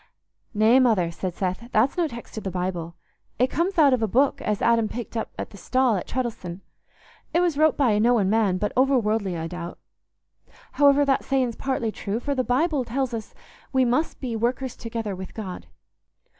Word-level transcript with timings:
'""Nay, 0.55 0.79
Mother," 0.79 1.11
said 1.11 1.35
Seth, 1.35 1.69
"that's 1.71 1.95
no 1.95 2.07
text 2.07 2.35
o' 2.35 2.41
the 2.41 2.49
Bible. 2.49 2.95
It 3.37 3.51
comes 3.51 3.77
out 3.77 3.93
of 3.93 4.01
a 4.01 4.07
book 4.07 4.41
as 4.41 4.59
Adam 4.59 4.89
picked 4.89 5.15
up 5.15 5.29
at 5.37 5.51
the 5.51 5.57
stall 5.57 5.95
at 5.95 6.07
Treddles'on. 6.07 6.61
It 7.35 7.39
was 7.39 7.55
wrote 7.55 7.77
by 7.77 7.91
a 7.91 7.99
knowing 7.99 8.27
man, 8.27 8.57
but 8.57 8.73
overworldly, 8.75 9.37
I 9.37 9.45
doubt. 9.45 9.77
However, 10.71 11.05
that 11.05 11.23
saying's 11.23 11.55
partly 11.55 11.91
true; 11.91 12.19
for 12.19 12.33
the 12.33 12.43
Bible 12.43 12.83
tells 12.83 13.13
us 13.13 13.35
we 13.71 13.85
must 13.85 14.19
be 14.19 14.35
workers 14.35 14.75
together 14.75 15.15
with 15.15 15.35
God." 15.35 15.67